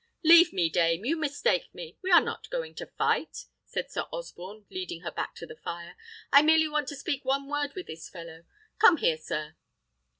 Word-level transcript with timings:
"Leave 0.23 0.51
me, 0.51 0.67
dame; 0.67 1.05
you 1.05 1.15
mistake 1.15 1.71
me. 1.75 1.95
We 2.01 2.09
are 2.09 2.19
not 2.23 2.49
going 2.49 2.73
to 2.73 2.87
fight," 2.87 3.45
said 3.65 3.91
Sir 3.91 4.05
Osborne, 4.11 4.65
leading 4.71 5.01
her 5.01 5.11
back 5.11 5.35
to 5.35 5.45
the 5.45 5.57
fire; 5.57 5.95
"I 6.33 6.41
merely 6.41 6.67
want 6.67 6.87
to 6.87 6.95
speak 6.95 7.23
one 7.23 7.47
word 7.47 7.75
to 7.75 7.83
this 7.83 8.09
fellow. 8.09 8.45
Come 8.79 8.97
here, 8.97 9.17
sir!" 9.17 9.53